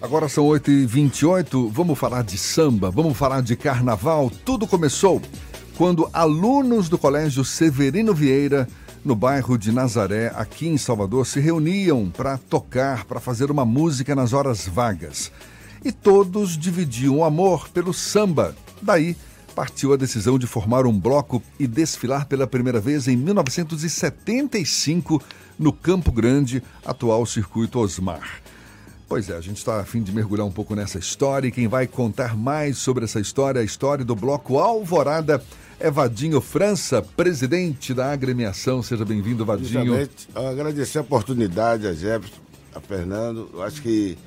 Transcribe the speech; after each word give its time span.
Agora 0.00 0.28
são 0.28 0.46
8h28, 0.46 1.72
vamos 1.72 1.98
falar 1.98 2.22
de 2.22 2.38
samba, 2.38 2.88
vamos 2.88 3.18
falar 3.18 3.42
de 3.42 3.56
carnaval. 3.56 4.30
Tudo 4.44 4.64
começou 4.64 5.20
quando 5.76 6.08
alunos 6.12 6.88
do 6.88 6.96
Colégio 6.96 7.44
Severino 7.44 8.14
Vieira, 8.14 8.68
no 9.04 9.16
bairro 9.16 9.58
de 9.58 9.72
Nazaré, 9.72 10.32
aqui 10.36 10.68
em 10.68 10.78
Salvador, 10.78 11.26
se 11.26 11.40
reuniam 11.40 12.10
para 12.10 12.38
tocar, 12.38 13.06
para 13.06 13.18
fazer 13.18 13.50
uma 13.50 13.64
música 13.64 14.14
nas 14.14 14.32
horas 14.32 14.68
vagas. 14.68 15.32
E 15.84 15.90
todos 15.90 16.56
dividiam 16.56 17.16
o 17.16 17.24
amor 17.24 17.68
pelo 17.68 17.92
samba. 17.92 18.54
Daí 18.80 19.16
partiu 19.52 19.92
a 19.92 19.96
decisão 19.96 20.38
de 20.38 20.46
formar 20.46 20.86
um 20.86 20.96
bloco 20.96 21.42
e 21.58 21.66
desfilar 21.66 22.26
pela 22.26 22.46
primeira 22.46 22.78
vez 22.78 23.08
em 23.08 23.16
1975 23.16 25.20
no 25.58 25.72
Campo 25.72 26.12
Grande, 26.12 26.62
atual 26.84 27.26
Circuito 27.26 27.80
Osmar. 27.80 28.40
Pois 29.08 29.30
é, 29.30 29.36
a 29.36 29.40
gente 29.40 29.56
está 29.56 29.80
a 29.80 29.84
fim 29.86 30.02
de 30.02 30.12
mergulhar 30.12 30.46
um 30.46 30.50
pouco 30.52 30.74
nessa 30.74 30.98
história 30.98 31.48
e 31.48 31.50
quem 31.50 31.66
vai 31.66 31.86
contar 31.86 32.36
mais 32.36 32.76
sobre 32.76 33.06
essa 33.06 33.18
história, 33.18 33.62
a 33.62 33.64
história 33.64 34.04
do 34.04 34.14
bloco 34.14 34.58
Alvorada, 34.58 35.42
é 35.80 35.90
Vadinho 35.90 36.42
França, 36.42 37.00
presidente 37.00 37.94
da 37.94 38.12
agremiação. 38.12 38.82
Seja 38.82 39.06
bem-vindo, 39.06 39.46
Vadinho. 39.46 39.86
Justamente, 39.86 40.28
agradecer 40.34 40.98
a 40.98 41.00
oportunidade 41.00 41.86
a 41.86 41.94
Jefferson, 41.94 42.36
a 42.74 42.80
Fernando. 42.80 43.48
Eu 43.54 43.62
acho 43.62 43.80
que 43.80 44.18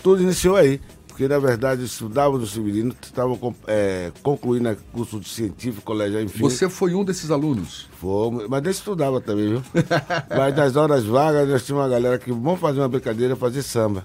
tudo 0.00 0.22
iniciou 0.22 0.54
aí, 0.54 0.80
porque 1.08 1.26
na 1.26 1.40
verdade 1.40 1.82
estudava 1.82 2.38
no 2.38 2.46
Severino, 2.46 2.94
estava 3.02 3.36
é, 3.66 4.12
concluindo 4.22 4.76
curso 4.92 5.18
de 5.18 5.28
científico, 5.28 5.82
colegial, 5.82 6.22
enfim. 6.22 6.38
Você 6.38 6.68
foi 6.68 6.94
um 6.94 7.02
desses 7.02 7.32
alunos? 7.32 7.88
Foi, 7.98 8.46
mas 8.48 8.62
nem 8.62 8.70
estudava 8.70 9.20
também, 9.20 9.48
viu? 9.48 9.62
mas 10.38 10.54
nas 10.54 10.76
horas 10.76 11.04
vagas 11.04 11.48
nós 11.48 11.66
tínhamos 11.66 11.84
uma 11.84 11.90
galera 11.90 12.16
que 12.16 12.30
vamos 12.30 12.60
fazer 12.60 12.78
uma 12.78 12.88
brincadeira, 12.88 13.34
fazer 13.34 13.64
samba. 13.64 14.04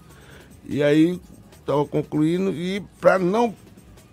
E 0.68 0.82
aí 0.82 1.20
estava 1.60 1.86
concluindo 1.86 2.52
e 2.52 2.82
para 3.00 3.20
não 3.20 3.54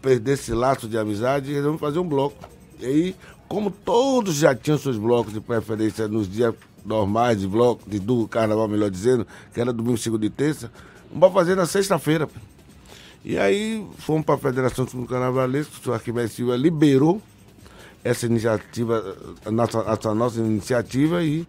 perder 0.01 0.33
esse 0.33 0.52
laço 0.52 0.88
de 0.88 0.99
amizade, 0.99 1.52
resolvemos 1.52 1.80
fazer 1.80 1.99
um 1.99 2.09
bloco. 2.09 2.37
E 2.80 2.87
aí, 2.87 3.16
como 3.49 3.71
todos 3.71 4.37
já 4.37 4.54
tinham 4.54 4.76
seus 4.76 4.99
blocos 4.99 5.32
de 5.32 5.41
preferência 5.41 6.09
nos 6.09 6.29
dias 6.29 6.54
normais 6.85 7.38
de 7.41 7.46
bloco, 7.46 7.88
de 7.88 7.99
do 7.99 8.26
carnaval, 8.26 8.66
melhor 8.66 8.91
dizendo, 8.91 9.26
que 9.54 9.60
era 9.60 9.73
domingo, 9.73 9.96
segunda 9.96 10.26
e 10.26 10.30
terça, 10.30 10.71
vamos 11.13 11.32
fazer 11.32 11.54
na 11.54 11.66
sexta-feira. 11.66 12.29
E 13.24 13.38
aí 13.38 13.87
fomos 13.98 14.24
para 14.24 14.35
a 14.35 14.38
Federação 14.38 14.85
do 14.85 15.07
Carnavalesco, 15.07 15.88
o 15.88 15.93
Arquimedes 15.93 16.32
Silva 16.32 16.57
liberou 16.57 17.23
essa 18.02 18.26
iniciativa, 18.26 19.16
a 19.45 19.51
nossa, 19.51 20.13
nossa 20.13 20.41
iniciativa 20.41 21.23
e 21.23 21.46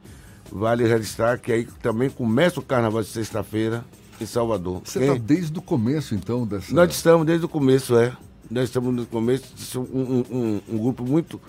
vale 0.51 0.87
registrar 0.87 1.39
que 1.39 1.51
aí 1.51 1.65
também 1.81 2.11
começa 2.11 2.59
o 2.59 2.63
carnaval 2.63 3.01
de 3.01 3.07
sexta-feira 3.07 3.83
em 4.19 4.25
Salvador. 4.25 4.81
Você 4.83 4.99
está 4.99 5.15
desde 5.15 5.57
o 5.57 5.61
começo, 5.61 6.15
então, 6.15 6.45
dessa... 6.45 6.73
Nós 6.73 6.91
estamos 6.91 7.25
desde 7.25 7.45
o 7.45 7.49
começo, 7.49 7.95
é. 7.97 8.15
Nós 8.49 8.65
estamos 8.65 8.93
no 8.93 9.05
começo, 9.05 9.79
um, 9.79 10.23
um, 10.31 10.61
um 10.69 10.77
grupo 10.77 11.03
muito 11.03 11.39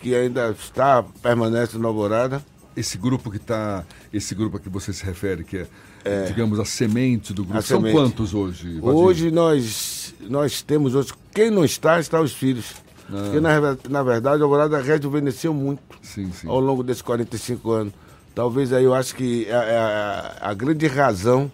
que 0.00 0.14
ainda 0.14 0.50
está, 0.50 1.04
permanece 1.22 1.76
na 1.78 1.88
Alvorada. 1.88 2.42
Esse 2.76 2.96
grupo 2.96 3.30
que 3.30 3.38
está, 3.38 3.84
esse 4.12 4.34
grupo 4.34 4.56
a 4.56 4.60
que 4.60 4.68
você 4.68 4.92
se 4.92 5.04
refere, 5.04 5.42
que 5.42 5.58
é, 5.58 5.66
é 6.04 6.24
digamos, 6.24 6.60
a 6.60 6.64
semente 6.64 7.32
do 7.34 7.44
grupo, 7.44 7.60
são 7.62 7.78
semente. 7.78 7.96
quantos 7.96 8.34
hoje? 8.34 8.74
Vadinho? 8.74 8.94
Hoje 8.94 9.30
nós, 9.30 10.14
nós 10.20 10.62
temos, 10.62 10.94
hoje, 10.94 11.12
quem 11.34 11.50
não 11.50 11.64
está, 11.64 11.98
está 11.98 12.20
os 12.20 12.32
filhos. 12.32 12.74
Ah. 13.08 13.22
Porque, 13.24 13.40
na, 13.40 13.76
na 13.88 14.02
verdade, 14.02 14.42
a 14.42 14.44
Alvorada 14.44 14.80
rejuvenesceu 14.80 15.52
muito 15.52 15.82
sim, 16.02 16.30
sim. 16.30 16.48
ao 16.48 16.60
longo 16.60 16.84
desses 16.84 17.02
45 17.02 17.70
anos. 17.70 17.92
Talvez 18.34 18.72
aí 18.72 18.84
eu 18.84 18.94
acho 18.94 19.16
que 19.16 19.46
é, 19.46 19.50
é 19.50 19.54
a, 19.76 20.36
a, 20.40 20.50
a 20.50 20.54
grande 20.54 20.86
razão 20.86 21.50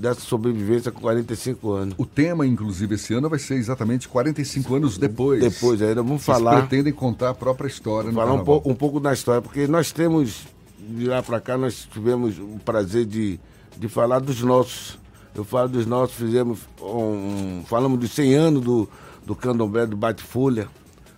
dessa 0.00 0.20
sobrevivência 0.20 0.90
com 0.90 1.00
45 1.00 1.72
anos. 1.72 1.94
O 1.98 2.06
tema, 2.06 2.46
inclusive, 2.46 2.94
esse 2.94 3.12
ano 3.12 3.28
vai 3.28 3.38
ser 3.38 3.54
exatamente 3.56 4.08
45 4.08 4.74
anos 4.74 4.96
depois. 4.96 5.40
Depois, 5.40 5.82
ainda 5.82 6.02
vamos 6.02 6.22
Vocês 6.22 6.38
falar. 6.38 6.62
pretendem 6.62 6.92
contar 6.92 7.30
a 7.30 7.34
própria 7.34 7.68
história. 7.68 8.10
Falar 8.10 8.32
um 8.32 8.42
pouco, 8.42 8.70
um 8.70 8.74
pouco 8.74 8.98
da 8.98 9.12
história, 9.12 9.42
porque 9.42 9.66
nós 9.66 9.92
temos, 9.92 10.46
de 10.78 11.04
lá 11.04 11.22
para 11.22 11.38
cá, 11.38 11.58
nós 11.58 11.86
tivemos 11.92 12.38
o 12.38 12.58
prazer 12.64 13.04
de, 13.04 13.38
de 13.76 13.88
falar 13.88 14.20
dos 14.20 14.40
nossos. 14.40 14.98
Eu 15.34 15.44
falo 15.44 15.68
dos 15.68 15.86
nossos, 15.86 16.16
fizemos 16.16 16.60
um, 16.80 17.62
falamos 17.66 18.00
dos 18.00 18.10
100 18.12 18.34
anos 18.34 18.64
do, 18.64 18.88
do 19.24 19.36
candomblé 19.36 19.86
do 19.86 19.96
Bate-Folha, 19.96 20.66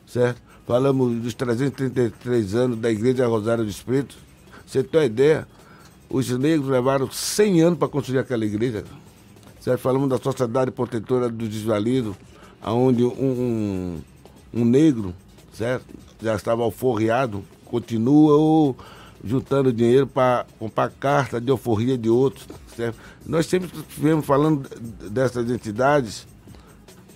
certo? 0.06 0.42
Falamos 0.66 1.20
dos 1.22 1.34
333 1.34 2.54
anos 2.54 2.78
da 2.78 2.90
Igreja 2.90 3.26
Rosário 3.26 3.64
dos 3.64 3.80
Pretos. 3.80 4.16
Você 4.66 4.82
tem 4.82 5.00
uma 5.00 5.06
ideia? 5.06 5.46
Os 6.12 6.28
negros 6.28 6.68
levaram 6.68 7.10
100 7.10 7.62
anos 7.62 7.78
para 7.78 7.88
construir 7.88 8.18
aquela 8.18 8.44
igreja. 8.44 8.84
Certo? 9.58 9.80
Falamos 9.80 10.10
da 10.10 10.18
Sociedade 10.18 10.70
Protetora 10.70 11.30
do 11.30 11.48
Desvalido, 11.48 12.14
onde 12.62 13.02
um, 13.02 13.08
um, 13.08 14.00
um, 14.52 14.64
negro 14.64 15.14
certo? 15.54 15.86
já 16.22 16.34
estava 16.34 16.62
alforriado, 16.62 17.42
continua 17.64 18.76
juntando 19.24 19.72
dinheiro 19.72 20.06
para 20.06 20.44
comprar 20.58 20.90
carta 20.90 21.40
de 21.40 21.50
alforria 21.50 21.96
de 21.96 22.10
outros. 22.10 22.46
Certo? 22.76 22.98
Nós 23.24 23.46
sempre 23.46 23.70
estivemos 23.74 24.26
falando 24.26 24.68
dessas 25.08 25.50
entidades 25.50 26.26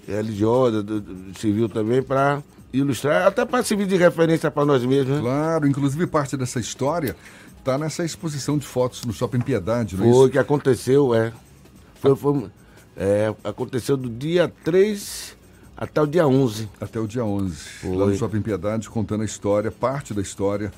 religiosas, 0.08 0.82
do, 0.82 1.02
do 1.02 1.38
civil 1.38 1.68
também, 1.68 2.02
para 2.02 2.42
ilustrar, 2.72 3.26
até 3.26 3.44
para 3.44 3.62
servir 3.62 3.86
de 3.86 3.96
referência 3.96 4.50
para 4.50 4.64
nós 4.64 4.82
mesmos. 4.86 5.16
Né? 5.16 5.20
Claro, 5.20 5.68
inclusive 5.68 6.06
parte 6.06 6.34
dessa 6.34 6.58
história 6.58 7.14
está 7.66 7.76
nessa 7.76 8.04
exposição 8.04 8.56
de 8.56 8.64
fotos 8.64 9.04
no 9.04 9.12
Shopping 9.12 9.40
Piedade, 9.40 9.96
não 9.96 10.04
é 10.04 10.12
Foi 10.12 10.22
isso? 10.22 10.30
que 10.30 10.38
aconteceu, 10.38 11.12
é. 11.12 11.32
Foi, 11.96 12.14
foi, 12.14 12.46
é, 12.96 13.34
aconteceu 13.42 13.96
do 13.96 14.08
dia 14.08 14.52
3 14.62 15.36
até 15.76 16.00
o 16.00 16.06
dia 16.06 16.28
11. 16.28 16.68
Até 16.80 17.00
o 17.00 17.08
dia 17.08 17.24
11. 17.24 17.56
Foi. 17.56 17.96
Lá 17.96 18.06
no 18.06 18.16
Shopping 18.16 18.40
Piedade, 18.40 18.88
contando 18.88 19.22
a 19.22 19.24
história, 19.24 19.72
parte 19.72 20.14
da 20.14 20.22
história 20.22 20.72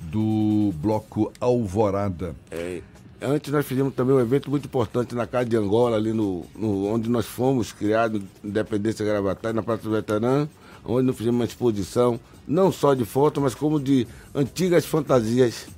do 0.00 0.74
Bloco 0.74 1.32
Alvorada. 1.38 2.34
É, 2.50 2.82
antes 3.20 3.52
nós 3.52 3.64
fizemos 3.64 3.94
também 3.94 4.16
um 4.16 4.20
evento 4.20 4.50
muito 4.50 4.64
importante 4.64 5.14
na 5.14 5.28
Casa 5.28 5.44
de 5.44 5.56
Angola, 5.56 5.96
ali 5.96 6.12
no, 6.12 6.44
no 6.56 6.86
onde 6.86 7.08
nós 7.08 7.24
fomos 7.24 7.70
criados, 7.70 8.20
Independência 8.42 9.06
Gravatar, 9.06 9.54
na 9.54 9.62
Praça 9.62 9.84
do 9.84 9.92
Veterano, 9.92 10.50
onde 10.84 11.06
nós 11.06 11.16
fizemos 11.16 11.38
uma 11.38 11.44
exposição, 11.44 12.18
não 12.48 12.72
só 12.72 12.94
de 12.94 13.04
fotos, 13.04 13.40
mas 13.40 13.54
como 13.54 13.78
de 13.78 14.08
antigas 14.34 14.84
fantasias 14.84 15.68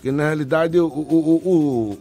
que 0.00 0.10
na 0.10 0.24
realidade 0.24 0.78
o, 0.78 0.86
o, 0.86 1.98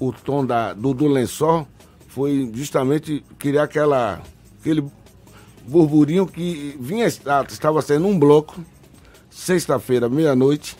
o, 0.00 0.06
o 0.06 0.12
tom 0.12 0.44
da, 0.44 0.72
do, 0.72 0.94
do 0.94 1.06
lençol 1.06 1.66
foi 2.08 2.50
justamente 2.54 3.24
criar 3.38 3.64
aquela, 3.64 4.22
aquele 4.60 4.84
burburinho 5.66 6.26
que 6.26 6.76
vinha, 6.80 7.06
estava 7.06 7.82
sendo 7.82 8.06
um 8.06 8.18
bloco, 8.18 8.62
sexta-feira, 9.30 10.08
meia-noite. 10.08 10.76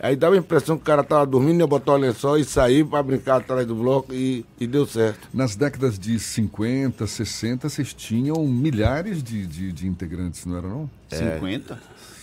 Aí 0.00 0.16
dava 0.16 0.34
a 0.34 0.38
impressão 0.38 0.76
que 0.76 0.82
o 0.82 0.84
cara 0.84 1.02
estava 1.02 1.24
dormindo, 1.24 1.60
ia 1.60 1.66
botar 1.66 1.92
o 1.92 1.96
lençol 1.96 2.36
e 2.36 2.44
sair 2.44 2.84
para 2.84 3.02
brincar 3.02 3.36
atrás 3.36 3.66
do 3.66 3.74
bloco 3.74 4.12
e, 4.12 4.44
e, 4.58 4.66
deu 4.66 4.86
certo. 4.86 5.28
Nas 5.32 5.54
décadas 5.54 5.98
de 5.98 6.18
50, 6.18 7.06
60, 7.06 7.68
vocês 7.68 7.94
tinham 7.94 8.36
milhares 8.46 9.22
de, 9.22 9.46
de, 9.46 9.72
de 9.72 9.86
integrantes, 9.86 10.44
não 10.46 10.56
era 10.56 10.66
não? 10.66 10.90
É. 11.14 11.34
50? 11.34 11.78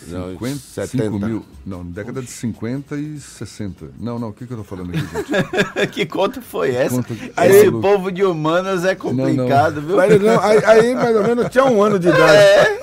50, 0.08 0.60
70. 0.60 1.28
mil. 1.28 1.46
Não, 1.66 1.86
década 1.86 2.22
de 2.22 2.30
50 2.32 2.96
e 2.96 3.20
60. 3.20 3.86
Não, 4.00 4.18
não, 4.18 4.30
o 4.30 4.34
que, 4.34 4.48
que 4.48 4.54
eu 4.54 4.58
tô 4.58 4.64
falando 4.64 4.90
aqui, 4.90 5.00
gente? 5.00 5.88
que 5.94 6.06
conta 6.08 6.42
foi 6.42 6.74
essa? 6.74 6.96
Conta... 6.96 7.14
Aí, 7.38 7.52
Esse 7.52 7.72
povo 7.72 8.12
de 8.12 8.24
humanas 8.24 8.84
é 8.84 8.96
complicado, 8.96 9.76
não, 9.76 9.82
não. 9.82 9.88
viu? 9.88 9.98
Mas, 9.98 10.22
não, 10.22 10.40
aí, 10.42 10.66
aí, 10.66 10.96
mais 10.96 11.16
ou 11.16 11.24
menos 11.24 11.50
tinha 11.50 11.66
um 11.66 11.82
ano 11.84 12.00
de 12.00 12.08
idade. 12.08 12.38
É. 12.38 12.80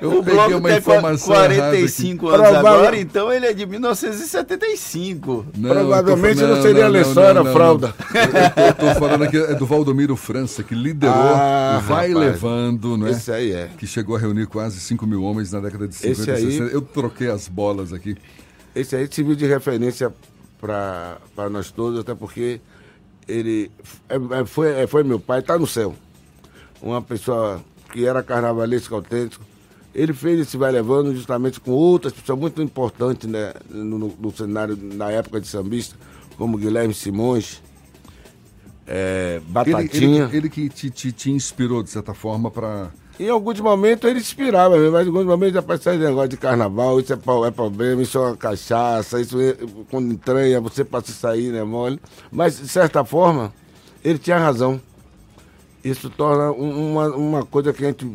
Eu 0.00 0.18
o 0.18 0.24
peguei 0.24 0.54
uma 0.54 0.72
informação 0.72 1.34
45 1.34 2.28
anos 2.28 2.40
Provável... 2.40 2.70
agora, 2.70 2.98
então 2.98 3.30
ele 3.30 3.46
é 3.46 3.52
de 3.52 3.66
1975. 3.66 5.46
Não, 5.58 5.70
Provavelmente 5.70 6.40
falando, 6.40 6.56
não 6.56 6.62
seria 6.62 6.88
lençol, 6.88 7.24
era 7.24 7.44
fralda. 7.44 7.94
Eu, 8.14 8.64
eu 8.64 8.74
tô 8.74 8.98
falando 8.98 9.24
aqui 9.24 9.36
é 9.36 9.54
do 9.54 9.66
Valdomiro 9.66 10.16
França, 10.16 10.62
que 10.62 10.74
liderou 10.74 11.14
ah, 11.14 11.80
o 11.82 11.86
Vai 11.86 12.08
rapaz, 12.08 12.14
Levando, 12.14 12.96
né? 12.96 13.10
Esse 13.10 13.30
aí 13.30 13.52
é. 13.52 13.68
Que 13.76 13.86
chegou 13.86 14.16
a 14.16 14.18
reunir 14.18 14.46
quase 14.46 14.59
5 14.68 15.06
mil 15.06 15.22
homens 15.22 15.52
na 15.52 15.60
década 15.60 15.86
de 15.86 15.94
50 15.94 16.20
esse 16.20 16.30
aí, 16.30 16.52
60. 16.52 16.72
Eu 16.72 16.82
troquei 16.82 17.30
as 17.30 17.48
bolas 17.48 17.92
aqui. 17.92 18.16
Esse 18.74 18.96
aí 18.96 19.08
serviu 19.10 19.34
de 19.34 19.46
referência 19.46 20.12
para 20.58 21.48
nós 21.50 21.70
todos, 21.70 22.00
até 22.00 22.14
porque 22.14 22.60
ele 23.26 23.70
é, 24.08 24.16
é, 24.40 24.44
foi, 24.44 24.82
é, 24.82 24.86
foi 24.86 25.02
meu 25.02 25.18
pai, 25.20 25.40
está 25.40 25.58
no 25.58 25.66
céu. 25.66 25.94
Uma 26.82 27.00
pessoa 27.00 27.62
que 27.92 28.04
era 28.04 28.22
carnavalesco 28.22 28.94
autêntico. 28.94 29.44
Ele 29.94 30.12
fez 30.12 30.40
esse 30.40 30.56
vai 30.56 30.70
levando 30.70 31.14
justamente 31.14 31.58
com 31.58 31.72
outras 31.72 32.12
pessoas 32.12 32.38
muito 32.38 32.62
importantes 32.62 33.28
né, 33.28 33.52
no, 33.68 33.98
no, 33.98 34.16
no 34.20 34.30
cenário 34.30 34.78
na 34.80 35.10
época 35.10 35.40
de 35.40 35.48
sambista, 35.48 35.96
como 36.36 36.56
Guilherme 36.56 36.94
Simões, 36.94 37.60
é, 38.86 39.40
Batatinha. 39.46 40.24
Ele, 40.24 40.36
ele, 40.36 40.36
ele 40.36 40.48
que 40.48 40.68
te, 40.68 40.90
te, 40.90 41.12
te, 41.12 41.30
inspirou, 41.30 41.82
de 41.82 41.90
certa 41.90 42.12
forma, 42.12 42.50
para 42.50 42.90
em 43.20 43.28
alguns 43.28 43.60
momentos 43.60 44.08
ele 44.08 44.18
inspirava, 44.18 44.78
mas 44.90 45.04
em 45.04 45.08
alguns 45.08 45.26
momentos 45.26 45.54
já 45.54 45.60
aparecia 45.60 45.92
esse 45.92 46.02
negócio 46.02 46.30
de 46.30 46.36
carnaval, 46.38 46.98
isso 46.98 47.12
é, 47.12 47.16
é 47.16 47.50
problema, 47.50 48.00
isso 48.00 48.16
é 48.16 48.20
uma 48.22 48.36
cachaça, 48.36 49.20
isso 49.20 49.38
é, 49.38 49.56
quando 49.90 50.10
entranha, 50.10 50.58
você 50.58 50.82
passa 50.84 51.10
a 51.12 51.14
sair, 51.14 51.52
né, 51.52 51.62
mole. 51.62 52.00
Mas, 52.32 52.58
de 52.58 52.68
certa 52.68 53.04
forma, 53.04 53.52
ele 54.02 54.18
tinha 54.18 54.38
razão. 54.38 54.80
Isso 55.84 56.08
torna 56.08 56.50
uma, 56.50 57.08
uma 57.14 57.44
coisa 57.44 57.74
que 57.74 57.84
a 57.84 57.88
gente 57.88 58.10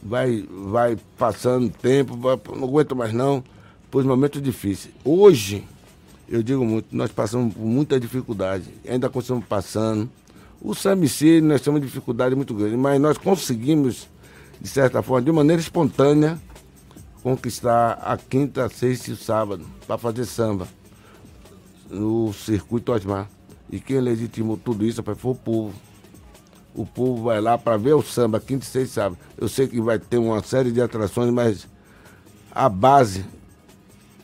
vai, 0.00 0.46
vai 0.48 0.96
passando 1.18 1.68
tempo, 1.68 2.16
não 2.16 2.68
aguento 2.68 2.94
mais 2.94 3.12
não, 3.12 3.42
por 3.90 4.04
momentos 4.04 4.40
difíceis. 4.40 4.94
Hoje, 5.04 5.66
eu 6.28 6.44
digo 6.44 6.64
muito, 6.64 6.94
nós 6.94 7.10
passamos 7.10 7.54
por 7.54 7.64
muita 7.64 7.98
dificuldade, 7.98 8.66
ainda 8.88 9.08
continuamos 9.08 9.48
passando. 9.48 10.08
O 10.62 10.74
SAMC, 10.74 11.40
nós 11.40 11.62
temos 11.62 11.80
dificuldade 11.80 12.34
muito 12.34 12.52
grande, 12.52 12.76
mas 12.76 13.00
nós 13.00 13.16
conseguimos, 13.16 14.06
de 14.60 14.68
certa 14.68 15.02
forma, 15.02 15.22
de 15.22 15.32
maneira 15.32 15.60
espontânea, 15.60 16.38
conquistar 17.22 17.92
a 18.02 18.18
quinta, 18.18 18.68
sexta 18.68 19.10
e 19.10 19.16
sábado 19.16 19.64
para 19.86 19.96
fazer 19.96 20.26
samba 20.26 20.68
no 21.88 22.30
circuito 22.34 22.92
Osmar. 22.92 23.26
E 23.70 23.80
quem 23.80 24.00
legitimou 24.00 24.58
tudo 24.58 24.84
isso 24.84 25.02
foi 25.02 25.32
o 25.32 25.34
povo. 25.34 25.72
O 26.74 26.84
povo 26.84 27.24
vai 27.24 27.40
lá 27.40 27.56
para 27.56 27.78
ver 27.78 27.94
o 27.94 28.02
samba, 28.02 28.38
quinta, 28.38 28.66
sexta 28.66 28.80
e 28.80 28.86
sábado. 28.88 29.18
Eu 29.38 29.48
sei 29.48 29.66
que 29.66 29.80
vai 29.80 29.98
ter 29.98 30.18
uma 30.18 30.42
série 30.42 30.70
de 30.70 30.82
atrações, 30.82 31.30
mas 31.30 31.66
a 32.52 32.68
base 32.68 33.24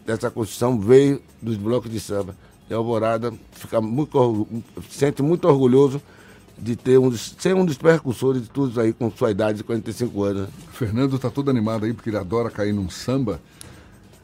dessa 0.05 0.31
construção 0.31 0.79
veio 0.79 1.23
dos 1.41 1.57
blocos 1.57 1.91
de 1.91 1.99
samba. 1.99 2.37
E 2.69 2.75
Alvorada 2.75 3.33
fica 3.53 3.81
muito, 3.81 4.47
sente 4.91 5.23
muito 5.23 5.49
orgulhoso 5.49 6.03
de 6.59 6.75
ter 6.77 6.99
um 6.99 7.09
dos, 7.09 7.35
ser 7.39 7.55
um 7.55 7.65
dos 7.65 7.77
percussores 7.77 8.43
de 8.43 8.49
tudo 8.49 8.71
isso 8.71 8.81
aí 8.81 8.93
com 8.93 9.11
sua 9.11 9.31
idade 9.31 9.59
de 9.59 9.65
45 9.65 10.23
anos. 10.23 10.49
Fernando 10.73 11.19
tá 11.19 11.31
todo 11.31 11.51
animado 11.51 11.85
aí 11.85 11.93
porque 11.93 12.11
ele 12.11 12.17
adora 12.17 12.51
cair 12.51 12.73
num 12.73 12.89
samba. 12.89 13.41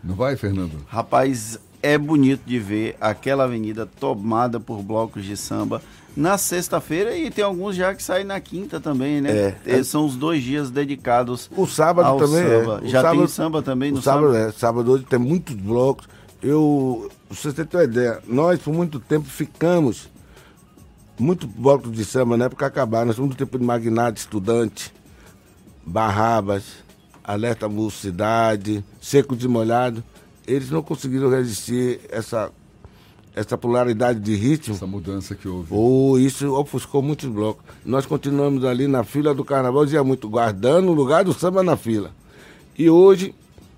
Não 0.02 0.14
vai, 0.14 0.37
Fernando? 0.37 0.73
Rapaz, 0.88 1.58
é 1.82 1.99
bonito 1.99 2.43
de 2.46 2.58
ver 2.58 2.96
aquela 3.00 3.44
avenida 3.44 3.87
tomada 3.87 4.58
por 4.58 4.82
blocos 4.82 5.25
de 5.25 5.37
samba 5.37 5.82
na 6.17 6.37
sexta-feira 6.37 7.17
e 7.17 7.31
tem 7.31 7.44
alguns 7.44 7.75
já 7.75 7.94
que 7.94 8.02
saem 8.02 8.25
na 8.25 8.38
quinta 8.38 8.81
também, 8.81 9.20
né? 9.20 9.56
É, 9.67 9.79
é. 9.79 9.82
São 9.82 10.05
os 10.05 10.14
dois 10.14 10.43
dias 10.43 10.70
dedicados 10.70 11.50
o 11.56 11.67
sábado 11.67 12.06
ao 12.06 12.19
também 12.19 12.43
é. 12.43 12.61
samba. 12.61 12.81
É. 12.84 12.88
Já 12.88 13.02
sábado, 13.02 13.19
tem 13.19 13.29
samba 13.29 13.62
também 13.62 13.93
no 13.93 13.99
o 13.99 14.02
sábado? 14.02 14.32
sábado? 14.32 14.49
É, 14.49 14.52
sábado 14.52 14.93
hoje 14.93 15.05
tem 15.05 15.19
muitos 15.19 15.55
blocos. 15.55 16.08
Eu, 16.43 17.11
você 17.31 17.52
tem 17.52 17.67
uma 17.81 17.84
ideia, 17.84 18.20
nós 18.26 18.61
por 18.61 18.75
muito 18.75 18.99
tempo 18.99 19.26
ficamos 19.29 20.08
muito 21.19 21.47
blocos 21.47 21.93
de 21.93 22.05
samba 22.05 22.37
na 22.37 22.47
época 22.47 22.67
acabaram. 22.67 23.06
Nós 23.06 23.17
somos 23.17 23.35
do 23.35 23.37
tempo 23.37 23.59
de 23.59 23.64
magnata, 23.64 24.19
estudante, 24.19 24.93
barrabas, 25.85 26.64
alerta 27.23 27.69
mocidade, 27.69 28.85
seco 29.00 29.37
de 29.37 29.47
molhado. 29.49 30.03
Eles 30.47 30.70
não 30.70 30.82
conseguiram 30.82 31.31
resistir 31.31 32.00
essa 32.11 32.50
essa 33.35 33.56
polaridade 33.56 34.20
de 34.20 34.35
ritmo. 34.35 34.75
Essa 34.75 34.87
mudança 34.87 35.35
que 35.35 35.49
houve. 35.49 35.69
Ou 35.70 36.19
isso 36.19 36.53
ofuscou 36.53 37.03
muitos 37.03 37.29
blocos. 37.29 37.65
Nós 37.85 38.05
continuamos 38.05 38.65
ali 38.65 38.87
na 38.87 39.05
fila 39.05 39.35
do 39.35 39.44
carnaval, 39.44 39.85
dizia 39.85 40.05
muito, 40.05 40.29
guardando 40.29 40.91
o 40.91 40.93
lugar 40.93 41.25
do 41.25 41.32
samba 41.32 41.62
na 41.62 41.76
fila. 41.76 42.11
E 42.76 42.91
hoje, 42.91 43.35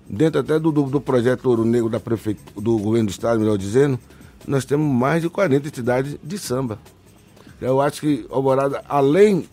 dentro 0.09 0.41
até 0.41 0.59
do, 0.59 0.71
do, 0.71 0.83
do 0.83 1.01
projeto 1.01 1.45
Ouro 1.45 1.63
Negro 1.63 1.89
da 1.89 1.99
prefeitura, 1.99 2.61
do 2.61 2.77
governo 2.77 3.07
do 3.07 3.11
estado, 3.11 3.39
melhor 3.39 3.57
dizendo, 3.57 3.97
nós 4.45 4.65
temos 4.65 4.93
mais 4.93 5.21
de 5.21 5.29
40 5.29 5.67
entidades 5.67 6.17
de 6.21 6.37
samba. 6.37 6.77
Eu 7.61 7.81
acho 7.81 8.01
que 8.01 8.25
Alvorada, 8.29 8.83
além, 8.87 9.47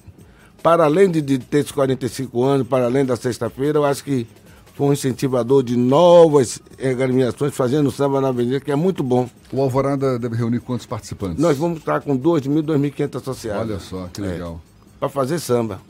para 0.63 0.85
além 0.85 1.11
de, 1.11 1.21
de 1.21 1.39
ter 1.39 1.59
esses 1.59 1.73
45 1.73 2.43
anos, 2.43 2.67
para 2.67 2.85
além 2.85 3.05
da 3.05 3.17
sexta-feira, 3.17 3.79
eu 3.79 3.85
acho 3.85 4.03
que 4.05 4.27
foi 4.75 4.87
um 4.87 4.93
incentivador 4.93 5.63
de 5.63 5.77
novas 5.77 6.61
agremiações 6.79 7.55
fazendo 7.55 7.91
samba 7.91 8.21
na 8.21 8.29
avenida, 8.29 8.59
que 8.61 8.73
é 8.73 8.77
muito 8.77 9.03
bom. 9.03 9.29
O 9.53 9.61
Alvorada 9.61 10.19
deve 10.19 10.37
reunir 10.37 10.61
quantos 10.61 10.87
participantes? 10.87 11.39
Nós 11.39 11.57
vamos 11.57 11.79
estar 11.79 12.01
com 12.01 12.19
2.000, 12.19 12.63
2.500 12.63 13.17
associados. 13.17 13.71
Olha 13.71 13.79
só, 13.79 14.09
que 14.13 14.21
legal. 14.21 14.61
É, 14.97 14.99
para 15.01 15.09
fazer 15.09 15.39
samba. 15.39 15.81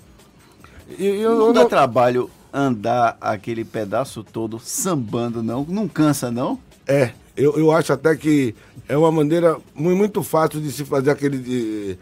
E, 0.98 1.06
eu, 1.06 1.30
não, 1.30 1.46
não 1.46 1.52
dá 1.52 1.64
trabalho 1.64 2.28
andar 2.52 3.16
aquele 3.20 3.64
pedaço 3.64 4.22
todo 4.22 4.58
sambando, 4.58 5.42
não? 5.42 5.64
Não 5.68 5.88
cansa, 5.88 6.30
não? 6.30 6.58
É, 6.86 7.12
eu, 7.36 7.58
eu 7.58 7.72
acho 7.72 7.92
até 7.92 8.14
que 8.14 8.54
é 8.88 8.96
uma 8.96 9.10
maneira 9.10 9.58
muito 9.74 10.22
fácil 10.22 10.60
de 10.60 10.70
se 10.70 10.84
fazer 10.84 11.10
aquele, 11.10 11.38
de, 11.38 11.98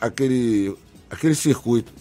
aquele, 0.00 0.74
aquele 1.10 1.34
circuito. 1.34 1.92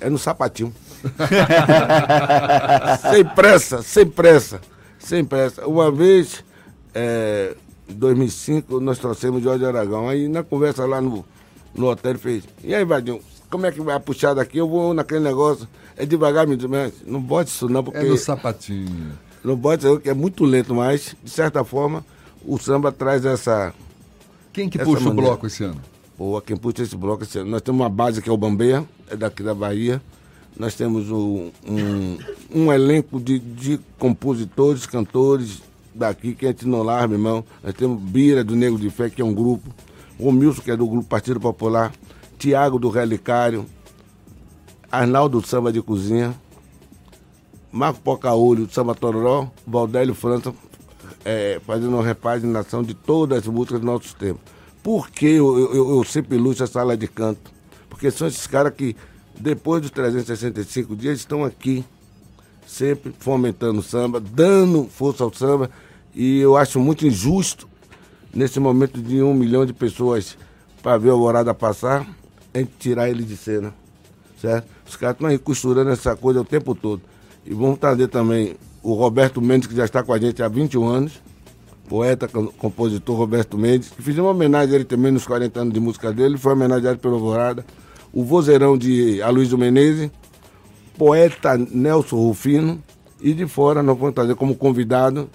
É 0.00 0.10
no 0.10 0.18
sapatinho. 0.18 0.74
sem 3.12 3.24
pressa, 3.24 3.82
sem 3.82 4.06
pressa, 4.06 4.60
sem 4.98 5.24
pressa. 5.24 5.66
Uma 5.66 5.92
vez, 5.92 6.44
é, 6.92 7.54
em 7.88 7.94
2005, 7.94 8.80
nós 8.80 8.98
trouxemos 8.98 9.42
Jorge 9.42 9.64
Aragão. 9.64 10.08
Aí 10.08 10.28
na 10.28 10.42
conversa 10.42 10.84
lá 10.86 11.00
no, 11.00 11.24
no 11.72 11.88
hotel, 11.88 12.10
ele 12.10 12.18
fez: 12.18 12.44
E 12.64 12.74
aí, 12.74 12.84
Vadinho, 12.84 13.20
como 13.48 13.66
é 13.66 13.72
que 13.72 13.80
vai 13.80 13.98
puxar 14.00 14.34
daqui? 14.34 14.58
Eu 14.58 14.68
vou 14.68 14.92
naquele 14.92 15.20
negócio. 15.20 15.68
É 15.96 16.04
devagar, 16.04 16.46
me 16.46 16.56
diz, 16.56 16.68
não 17.06 17.20
bote 17.20 17.50
isso 17.50 17.68
não, 17.68 17.84
porque. 17.84 17.98
É 17.98 18.04
no 18.04 18.16
sapatinho. 18.16 19.12
Não 19.42 19.58
pode 19.58 19.82
ser 19.82 20.00
que 20.00 20.10
é 20.10 20.14
muito 20.14 20.44
lento, 20.44 20.74
mas, 20.74 21.16
de 21.22 21.30
certa 21.30 21.64
forma, 21.64 22.04
o 22.44 22.58
samba 22.58 22.92
traz 22.92 23.24
essa. 23.24 23.72
Quem 24.52 24.68
que 24.68 24.78
puxa 24.78 25.04
maneira. 25.04 25.10
o 25.10 25.14
bloco 25.14 25.46
esse 25.46 25.64
ano? 25.64 25.80
Boa, 26.18 26.42
quem 26.42 26.56
puxa 26.56 26.82
esse 26.82 26.96
bloco 26.96 27.22
esse 27.22 27.38
ano. 27.38 27.50
Nós 27.50 27.62
temos 27.62 27.80
uma 27.80 27.88
base 27.88 28.20
que 28.20 28.28
é 28.28 28.32
o 28.32 28.36
Bambeia, 28.36 28.84
é 29.08 29.16
daqui 29.16 29.42
da 29.42 29.54
Bahia. 29.54 30.02
Nós 30.58 30.74
temos 30.74 31.10
um, 31.10 31.50
um, 31.66 32.18
um 32.54 32.72
elenco 32.72 33.18
de, 33.18 33.38
de 33.38 33.80
compositores, 33.98 34.84
cantores 34.84 35.62
daqui, 35.94 36.34
que 36.34 36.44
a 36.44 36.48
gente 36.48 36.66
não 36.66 36.82
larga, 36.82 37.14
irmão. 37.14 37.42
Nós 37.62 37.74
temos 37.74 38.00
Bira, 38.02 38.44
do 38.44 38.54
Negro 38.54 38.78
de 38.78 38.90
Fé, 38.90 39.08
que 39.08 39.22
é 39.22 39.24
um 39.24 39.32
grupo. 39.32 39.68
O 40.18 40.30
Milson, 40.30 40.60
que 40.60 40.70
é 40.70 40.76
do 40.76 40.86
grupo 40.86 41.08
Partido 41.08 41.40
Popular. 41.40 41.92
Tiago, 42.38 42.78
do 42.78 42.90
Relicário. 42.90 43.64
Arnaldo 44.92 45.40
do 45.40 45.46
Samba 45.46 45.72
de 45.72 45.80
Cozinha. 45.80 46.34
Marco 47.72 48.00
Pocaolho, 48.00 48.68
Samba 48.70 48.94
Tororó, 48.94 49.48
Valdélio 49.66 50.14
França, 50.14 50.52
é, 51.24 51.60
fazendo 51.64 51.94
uma 51.94 52.04
repaginação 52.04 52.82
de 52.82 52.94
todas 52.94 53.38
as 53.38 53.46
músicas 53.46 53.80
do 53.80 53.86
nosso 53.86 54.14
tempo. 54.16 54.40
Por 54.82 55.10
que 55.10 55.26
eu, 55.26 55.58
eu, 55.58 55.96
eu 55.96 56.04
sempre 56.04 56.36
luto 56.36 56.64
a 56.64 56.66
sala 56.66 56.96
de 56.96 57.06
canto? 57.06 57.50
Porque 57.88 58.10
são 58.10 58.26
esses 58.26 58.46
caras 58.46 58.72
que, 58.74 58.96
depois 59.38 59.82
dos 59.82 59.90
365 59.90 60.96
dias, 60.96 61.18
estão 61.18 61.44
aqui, 61.44 61.84
sempre 62.66 63.14
fomentando 63.18 63.80
o 63.80 63.82
samba, 63.82 64.20
dando 64.20 64.84
força 64.84 65.22
ao 65.22 65.32
samba, 65.32 65.70
e 66.14 66.38
eu 66.38 66.56
acho 66.56 66.80
muito 66.80 67.06
injusto, 67.06 67.68
nesse 68.34 68.58
momento 68.58 69.00
de 69.00 69.22
um 69.22 69.34
milhão 69.34 69.66
de 69.66 69.72
pessoas 69.72 70.36
para 70.82 70.96
ver 70.96 71.10
a 71.10 71.12
Alvorada 71.12 71.52
passar, 71.52 72.06
a 72.54 72.58
gente 72.58 72.72
tirar 72.78 73.08
ele 73.08 73.22
de 73.22 73.36
cena, 73.36 73.74
certo? 74.40 74.68
Os 74.88 74.96
caras 74.96 75.16
estão 75.16 75.28
aí 75.28 75.38
costurando 75.38 75.90
essa 75.90 76.16
coisa 76.16 76.40
o 76.40 76.44
tempo 76.44 76.74
todo. 76.74 77.02
E 77.44 77.54
vamos 77.54 77.78
trazer 77.78 78.08
também 78.08 78.56
o 78.82 78.94
Roberto 78.94 79.40
Mendes, 79.40 79.68
que 79.68 79.74
já 79.74 79.84
está 79.84 80.02
com 80.02 80.12
a 80.12 80.18
gente 80.18 80.42
há 80.42 80.48
21 80.48 80.86
anos, 80.86 81.20
poeta, 81.88 82.28
compositor 82.28 83.16
Roberto 83.16 83.58
Mendes, 83.58 83.90
que 83.90 84.02
fiz 84.02 84.16
uma 84.18 84.30
homenagem 84.30 84.72
a 84.72 84.76
ele 84.76 84.84
também 84.84 85.10
nos 85.10 85.26
40 85.26 85.60
anos 85.60 85.74
de 85.74 85.80
música 85.80 86.12
dele, 86.12 86.38
foi 86.38 86.52
homenageado 86.52 86.98
pelo 86.98 87.14
Alvorada. 87.14 87.64
O 88.12 88.24
vozeirão 88.24 88.76
de 88.76 89.20
Aloysio 89.22 89.58
Menezes, 89.58 90.10
poeta 90.96 91.56
Nelson 91.56 92.16
Rufino, 92.16 92.82
e 93.20 93.34
de 93.34 93.46
fora 93.46 93.82
nós 93.82 93.98
vamos 93.98 94.14
trazer 94.14 94.34
como 94.34 94.54
convidado, 94.54 95.28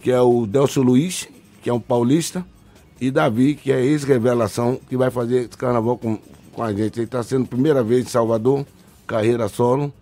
que 0.00 0.10
é 0.10 0.20
o 0.20 0.46
Delcio 0.46 0.82
Luiz, 0.82 1.28
que 1.62 1.68
é 1.68 1.72
um 1.72 1.80
paulista, 1.80 2.44
e 3.00 3.10
Davi, 3.10 3.54
que 3.54 3.72
é 3.72 3.84
ex-revelação, 3.84 4.80
que 4.88 4.96
vai 4.96 5.10
fazer 5.10 5.40
esse 5.40 5.56
carnaval 5.56 5.98
com, 5.98 6.18
com 6.52 6.62
a 6.62 6.72
gente. 6.72 6.98
Ele 6.98 7.06
está 7.06 7.22
sendo 7.22 7.46
primeira 7.46 7.82
vez 7.82 8.06
em 8.06 8.08
Salvador, 8.08 8.64
carreira 9.06 9.48
solo. 9.48 9.92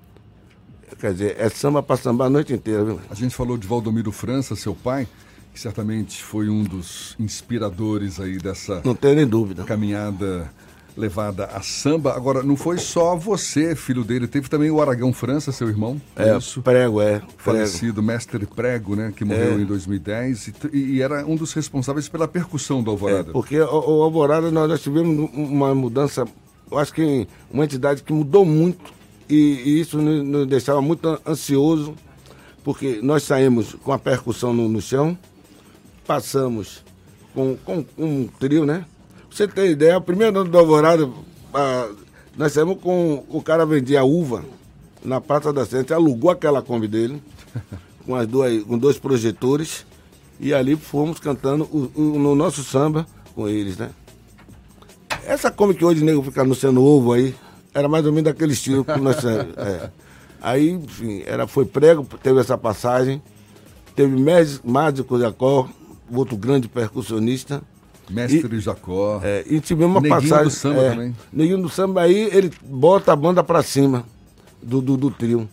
Quer 1.04 1.12
dizer, 1.12 1.37
é 1.38 1.50
samba 1.50 1.82
para 1.82 1.99
sambar 1.99 2.28
a 2.28 2.30
noite 2.30 2.54
inteira, 2.54 2.82
viu? 2.82 2.99
A 3.11 3.14
gente 3.14 3.34
falou 3.34 3.58
de 3.58 3.66
Valdomiro 3.66 4.11
França, 4.11 4.56
seu 4.56 4.75
pai, 4.75 5.06
que 5.52 5.61
certamente 5.61 6.23
foi 6.23 6.49
um 6.49 6.64
dos 6.64 7.14
inspiradores 7.20 8.18
aí 8.18 8.38
dessa. 8.38 8.80
Não 8.82 8.94
tem 8.94 9.14
nem 9.14 9.26
dúvida. 9.26 9.64
Caminhada 9.64 10.50
levada 10.96 11.44
a 11.44 11.61
samba. 11.61 12.16
Agora, 12.16 12.42
não 12.42 12.56
foi 12.56 12.78
só 12.78 13.14
você, 13.14 13.76
filho 13.76 14.02
dele, 14.02 14.26
teve 14.26 14.49
também 14.49 14.70
o 14.70 14.80
Aragão 14.80 15.12
França, 15.12 15.52
seu 15.52 15.68
irmão. 15.68 16.00
É, 16.16 16.38
isso. 16.38 16.62
Prego, 16.62 17.02
é. 17.02 17.18
Prego. 17.18 17.32
Falecido, 17.37 18.02
mestre 18.02 18.46
Prego, 18.46 18.96
né, 18.96 19.12
que 19.14 19.26
morreu 19.26 19.58
é. 19.58 19.61
em 19.61 19.66
2010 19.66 20.49
e, 20.73 20.78
e, 20.78 21.02
era 21.02 21.26
um 21.26 21.37
dos 21.37 21.52
responsáveis 21.52 22.08
pela 22.08 22.26
percussão 22.26 22.82
do 22.82 22.90
Alvorada. 22.90 23.28
É, 23.28 23.32
porque 23.34 23.61
o, 23.61 23.99
o 23.99 24.02
Alvorada 24.02 24.50
nós, 24.50 24.70
nós 24.70 24.80
tivemos 24.80 25.28
uma 25.34 25.75
mudança, 25.75 26.25
eu 26.70 26.78
acho 26.78 26.94
que 26.94 27.28
uma 27.52 27.62
entidade 27.62 28.02
que 28.02 28.11
mudou 28.11 28.46
muito 28.46 28.93
e, 29.28 29.81
isso 29.81 29.99
nos, 29.99 30.47
deixava 30.47 30.81
muito 30.81 31.21
ansioso, 31.26 31.95
porque 32.62 33.00
nós 33.02 33.23
saímos 33.23 33.75
com 33.75 33.93
a 33.93 33.99
percussão 33.99 34.52
no, 34.52 34.69
no 34.69 34.81
chão, 34.81 35.16
passamos 36.07 36.83
com, 37.35 37.57
com, 37.57 37.85
um 37.99 38.26
trio, 38.38 38.64
né? 38.64 38.85
você 39.35 39.49
tem 39.49 39.73
ideia, 39.73 39.99
o 39.99 40.00
primeiro 40.00 40.38
ano 40.38 40.49
do 40.49 40.57
Alvorada, 40.57 41.11
nós 42.37 42.52
saímos 42.52 42.81
com. 42.81 43.25
O 43.28 43.43
cara 43.43 43.66
vendia 43.66 44.04
uva 44.04 44.45
na 45.04 45.21
Praça 45.21 45.52
da 45.52 45.66
Ciência, 45.66 45.97
alugou 45.97 46.31
aquela 46.31 46.62
Kombi 46.62 46.87
dele, 46.87 47.21
com, 48.07 48.14
as 48.14 48.28
duas, 48.28 48.62
com 48.62 48.78
dois 48.78 48.97
projetores, 48.97 49.85
e 50.38 50.54
ali 50.54 50.76
fomos 50.76 51.19
cantando 51.19 51.64
o, 51.64 51.90
o, 51.97 52.19
no 52.19 52.37
nosso 52.37 52.62
samba 52.62 53.07
com 53.35 53.49
eles, 53.49 53.76
né? 53.76 53.90
Essa 55.26 55.50
come 55.50 55.75
que 55.75 55.85
hoje 55.85 56.00
o 56.00 56.04
nego 56.04 56.23
fica 56.23 56.43
anunciando 56.43 56.83
ovo 56.83 57.12
aí, 57.12 57.35
era 57.75 57.88
mais 57.88 58.07
ou 58.07 58.12
menos 58.12 58.25
daquele 58.25 58.52
estilo 58.52 58.85
que 58.85 58.99
nós 58.99 59.23
é. 59.25 59.90
Aí, 60.40 60.71
enfim, 60.71 61.23
era, 61.26 61.47
foi 61.47 61.64
prego, 61.64 62.07
teve 62.23 62.38
essa 62.38 62.57
passagem, 62.57 63.21
teve 63.97 64.14
Mágico 64.62 65.19
Jacó, 65.19 65.69
outro 66.12 66.37
grande 66.37 66.69
percussionista. 66.69 67.62
Mestre 68.11 68.57
e, 68.57 68.61
Jacó. 68.61 69.21
É, 69.23 69.43
e 69.47 69.59
tivemos 69.61 69.97
uma 69.97 70.00
Neguinho 70.02 70.21
passagem. 70.21 70.45
Do 70.45 70.50
samba 70.50 70.81
é, 70.83 70.90
também. 70.90 71.16
Neguinho 71.33 71.62
do 71.62 71.69
samba, 71.71 72.02
aí 72.02 72.28
ele 72.31 72.52
bota 72.62 73.12
a 73.12 73.16
banda 73.16 73.43
pra 73.43 73.62
cima 73.62 74.04
do, 74.62 74.83
do, 74.83 74.97
do 74.97 75.11
trio. 75.11 75.49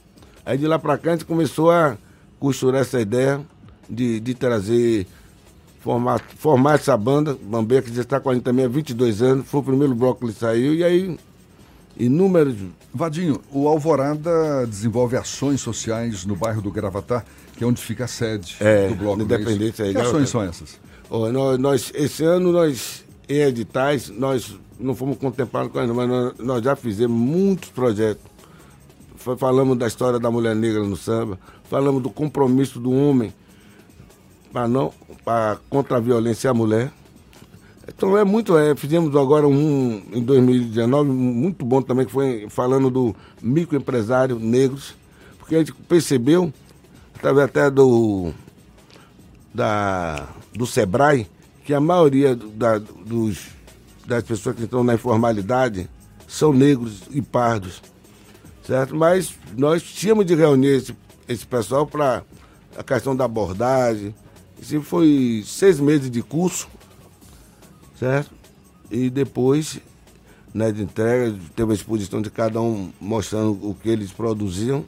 Aí 0.46 0.58
de 0.58 0.68
lá 0.68 0.78
pra 0.78 0.98
cá 0.98 1.12
a 1.12 1.14
gente 1.14 1.26
começou 1.26 1.72
a 1.72 1.98
costurar 2.38 2.82
essa 2.82 3.00
ideia 3.00 3.40
de, 3.90 4.20
de 4.20 4.34
trazer, 4.34 5.08
formar, 5.80 6.20
formar 6.38 6.76
essa 6.76 6.98
banda, 6.98 7.38
Bambeia, 7.42 7.82
que 7.82 7.94
já 7.94 8.02
está 8.02 8.20
com 8.20 8.30
a 8.30 8.34
gente 8.34 8.44
também 8.44 8.66
há 8.66 8.68
22 8.68 9.22
anos, 9.22 9.48
foi 9.48 9.62
o 9.62 9.64
primeiro 9.64 9.96
bloco 9.96 10.20
que 10.20 10.26
ele 10.26 10.34
saiu, 10.34 10.74
e 10.74 10.84
aí 10.84 11.18
inúmeros. 11.98 12.56
Vadinho, 12.94 13.40
o 13.52 13.68
Alvorada 13.68 14.66
desenvolve 14.68 15.16
ações 15.16 15.62
sociais 15.62 16.26
no 16.26 16.36
bairro 16.36 16.62
do 16.62 16.72
Gravatar, 16.72 17.26
que 17.56 17.64
é 17.64 17.68
onde 17.68 17.82
fica 17.82 18.06
a 18.06 18.08
sede 18.08 18.58
é, 18.60 18.88
do 18.88 18.96
bloco. 18.96 19.22
É 19.22 19.24
Independência. 19.24 19.92
Que 19.92 19.98
ações 19.98 20.30
são 20.30 20.42
essas? 20.42 20.80
Oh, 21.10 21.32
nós, 21.32 21.58
nós, 21.58 21.92
esse 21.94 22.24
ano 22.24 22.52
nós, 22.52 23.06
em 23.28 23.42
editais, 23.42 24.10
nós 24.10 24.58
não 24.80 24.96
fomos 24.96 25.18
contemplados 25.18 25.72
com 25.72 25.80
eles, 25.80 25.96
mas 25.96 26.10
nós, 26.10 26.34
nós 26.40 26.64
já 26.64 26.76
fizemos 26.76 27.18
muitos 27.18 27.70
projetos. 27.70 28.24
Falamos 29.38 29.78
da 29.78 29.86
história 29.86 30.20
da 30.20 30.32
mulher 30.32 30.56
negra 30.56 30.84
no 30.84 30.98
samba, 30.98 31.40
falamos 31.66 32.02
do 32.02 32.10
compromisso 32.10 32.80
do 32.80 32.92
homem 32.92 33.32
para 34.52 34.68
não 34.68 34.92
para 35.24 35.60
contra 35.70 35.98
a 35.98 36.00
violência 36.00 36.50
à 36.50 36.54
mulher. 36.54 36.92
Então 37.96 38.18
é 38.18 38.24
muito, 38.24 38.58
é, 38.58 38.76
fizemos 38.76 39.16
agora 39.16 39.48
um 39.48 40.02
em 40.14 40.24
2019, 40.24 41.10
muito 41.10 41.66
bom 41.66 41.82
também, 41.82 42.06
que 42.06 42.12
foi 42.12 42.48
falando 42.50 42.90
do 42.90 43.16
microempresário 43.42 44.40
negros, 44.40 44.96
porque 45.38 45.56
a 45.56 45.60
gente 45.60 45.74
percebeu, 45.74 46.54
através 47.14 47.46
até 47.46 47.70
do, 47.70 48.32
da, 49.54 50.28
do 50.54 50.66
Sebrae, 50.66 51.28
que 51.66 51.74
a 51.74 51.82
maioria 51.82 52.36
da, 52.36 52.78
dos, 52.78 53.50
das 54.06 54.24
pessoas 54.24 54.56
que 54.56 54.64
estão 54.64 54.84
na 54.84 54.94
informalidade 54.94 55.90
são 56.28 56.54
negros 56.54 57.04
e 57.12 57.22
pardos, 57.22 57.82
certo? 58.66 58.96
Mas 58.96 59.36
nós 59.58 59.84
tínhamos 59.84 60.26
de 60.26 60.34
reunir 60.34 60.70
esse, 60.70 60.96
esse 61.28 61.46
pessoal 61.46 61.86
para 61.86 62.24
a 62.78 62.84
questão 62.84 63.16
da 63.16 63.26
abordagem. 63.26 64.16
Isso 64.62 64.82
foi 64.82 65.44
seis 65.46 65.80
meses 65.80 66.10
de 66.10 66.22
curso, 66.22 66.70
certo? 68.02 68.32
E 68.90 69.12
depois, 69.12 69.80
né, 70.52 70.72
de 70.72 70.82
entrega, 70.82 71.38
teve 71.56 71.72
a 71.72 71.76
exposição 71.76 72.20
de 72.20 72.32
cada 72.32 72.60
um 72.60 72.92
mostrando 73.00 73.52
o 73.62 73.76
que 73.76 73.90
eles 73.90 74.12
produziam. 74.12 74.84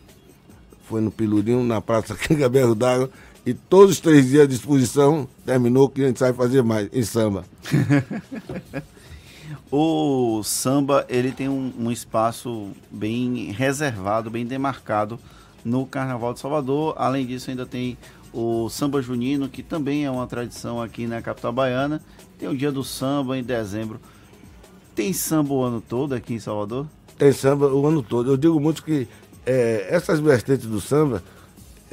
Foi 0.89 0.99
no 0.99 1.11
Pilurinho, 1.11 1.63
na 1.63 1.79
Praça 1.79 2.17
Berro 2.49 2.73
d'Água. 2.73 3.11
E 3.45 3.53
todos 3.53 3.91
os 3.91 3.99
três 3.99 4.29
dias 4.29 4.47
de 4.47 4.55
exposição 4.55 5.27
terminou 5.45 5.87
que 5.87 6.03
a 6.03 6.07
gente 6.07 6.17
sai 6.17 6.33
fazer 6.33 6.63
mais 6.63 6.89
em 6.91 7.03
samba. 7.03 7.45
o 9.69 10.41
samba 10.43 11.05
ele 11.07 11.31
tem 11.31 11.49
um, 11.49 11.71
um, 11.77 11.91
espaço 11.91 12.71
bem 12.89 13.51
reservado, 13.51 14.31
bem 14.31 14.45
demarcado 14.45 15.19
no 15.63 15.85
Carnaval 15.85 16.33
de 16.33 16.39
Salvador. 16.39 16.95
Além 16.97 17.27
disso, 17.27 17.51
ainda 17.51 17.65
tem 17.65 17.95
o 18.33 18.67
samba 18.69 19.01
junino, 19.01 19.47
que 19.47 19.61
também 19.61 20.05
é 20.05 20.11
uma 20.11 20.25
tradição 20.25 20.81
aqui 20.81 21.05
na 21.05 21.21
capital 21.21 21.53
baiana. 21.53 22.01
Tem 22.39 22.49
o 22.49 22.57
dia 22.57 22.71
do 22.71 22.83
samba 22.83 23.37
em 23.37 23.43
dezembro. 23.43 23.99
Tem 24.95 25.13
samba 25.13 25.53
o 25.53 25.63
ano 25.63 25.81
todo 25.81 26.13
aqui 26.13 26.33
em 26.33 26.39
Salvador? 26.39 26.87
Tem 27.17 27.31
samba 27.31 27.67
o 27.67 27.85
ano 27.85 28.01
todo. 28.01 28.31
Eu 28.31 28.37
digo 28.37 28.59
muito 28.59 28.83
que 28.83 29.07
é, 29.45 29.87
essas 29.89 30.19
vertentes 30.19 30.65
do 30.65 30.81
samba 30.81 31.23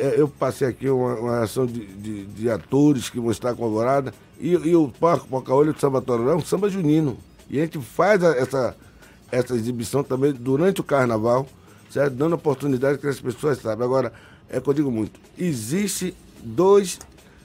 é, 0.01 0.19
eu 0.19 0.27
passei 0.27 0.67
aqui 0.67 0.89
uma, 0.89 1.15
uma 1.17 1.43
ação 1.43 1.67
de, 1.67 1.85
de, 1.87 2.25
de, 2.25 2.51
atores 2.51 3.11
que 3.11 3.21
vão 3.21 3.31
estar 3.31 3.55
com 3.55 3.65
Alvorada, 3.65 4.15
e, 4.41 4.53
e 4.53 4.75
o 4.75 4.89
Parque 4.89 5.29
Pocaolho 5.29 5.75
de 5.75 5.81
Samba 5.81 6.01
Tororão 6.01 6.33
é 6.33 6.37
um 6.37 6.45
samba 6.45 6.71
junino. 6.71 7.19
E 7.51 7.59
a 7.59 7.63
gente 7.63 7.79
faz 7.81 8.25
a, 8.25 8.31
essa, 8.31 8.75
essa 9.31 9.55
exibição 9.55 10.03
também 10.03 10.33
durante 10.33 10.81
o 10.81 10.85
carnaval, 10.85 11.47
certo? 11.91 12.15
dando 12.15 12.35
oportunidade 12.35 12.97
que 12.97 13.07
as 13.07 13.21
pessoas 13.21 13.59
saibam. 13.59 13.85
Agora, 13.85 14.11
é 14.49 14.59
que 14.59 14.67
eu 14.67 14.73
digo 14.73 14.91
muito, 14.91 15.21
existe 15.39 16.15
dois, 16.43 16.99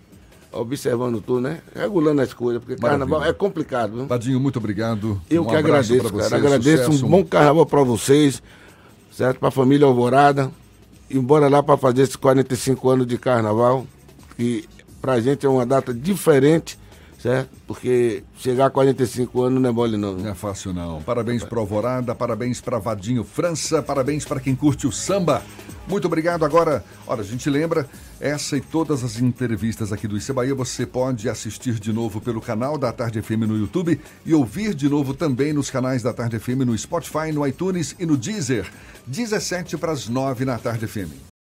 observando 0.55 1.21
tudo, 1.21 1.41
né? 1.41 1.62
Regulando 1.75 2.21
as 2.21 2.33
coisas, 2.33 2.62
porque 2.63 2.81
Maravilha. 2.81 3.05
carnaval 3.07 3.29
é 3.29 3.33
complicado. 3.33 3.93
Viu? 3.95 4.07
Tadinho, 4.07 4.39
muito 4.39 4.57
obrigado. 4.57 5.21
Eu 5.29 5.43
um 5.43 5.45
que 5.45 5.55
agradeço, 5.55 6.09
você, 6.09 6.29
cara. 6.29 6.35
Agradeço. 6.38 6.85
Sucesso. 6.85 7.05
Um 7.05 7.09
bom 7.09 7.25
carnaval 7.25 7.65
para 7.65 7.83
vocês, 7.83 8.41
certo? 9.12 9.39
Para 9.39 9.50
a 9.50 9.51
família 9.51 9.85
Alvorada. 9.85 10.51
E 11.09 11.19
bora 11.19 11.47
lá 11.47 11.62
para 11.62 11.77
fazer 11.77 12.01
esses 12.01 12.15
45 12.15 12.89
anos 12.89 13.05
de 13.07 13.17
carnaval, 13.17 13.85
que 14.35 14.67
para 15.00 15.13
a 15.13 15.21
gente 15.21 15.45
é 15.45 15.50
uma 15.50 15.65
data 15.65 15.93
diferente 15.93 16.79
certo? 17.25 17.50
Porque 17.65 18.24
chegar 18.38 18.67
a 18.67 18.70
45 18.70 19.41
anos 19.41 19.60
não 19.60 19.67
é 19.67 19.74
mole 19.74 19.98
não. 19.98 20.13
Não 20.13 20.29
é 20.29 20.36
fácil 20.36 20.72
não. 20.72 21.01
Parabéns 21.01 21.44
para 21.44 21.60
Alvorada, 21.60 22.13
parabéns 22.13 22.62
para 22.62 22.77
Vadinho 22.77 23.24
França, 23.24 23.82
parabéns 23.82 24.24
para 24.24 24.39
quem 24.39 24.55
curte 24.55 24.86
o 24.86 24.91
samba. 24.91 25.41
Muito 25.88 26.05
obrigado. 26.05 26.46
Agora, 26.46 26.86
olha, 27.08 27.22
a 27.22 27.24
gente 27.24 27.50
lembra, 27.50 27.89
essa 28.20 28.58
e 28.58 28.62
todas 28.62 29.03
as 29.03 29.20
entrevistas 29.20 29.91
aqui 29.91 30.08
do 30.08 30.20
Bahia 30.36 30.53
você 30.53 30.86
pode 30.86 31.27
assistir 31.27 31.79
de 31.79 31.91
novo 31.91 32.22
pelo 32.22 32.39
canal 32.39 32.77
da 32.77 32.91
Tarde 32.91 33.20
FM 33.20 33.48
no 33.48 33.58
YouTube 33.58 34.00
e 34.24 34.34
ouvir 34.34 34.75
de 34.75 34.88
novo 34.88 35.15
também 35.15 35.51
nos 35.51 35.72
canais 35.72 36.03
da 36.03 36.13
Tarde 36.13 36.38
FM 36.38 36.62
no 36.63 36.77
Spotify, 36.77 37.32
no 37.34 37.46
iTunes 37.48 37.96
e 37.98 38.05
no 38.05 38.15
Deezer. 38.15 38.72
17 39.08 39.77
para 39.77 39.91
as 39.91 40.08
9 40.08 40.46
na 40.46 40.60
Tarde 40.60 40.86
FM. 40.86 41.34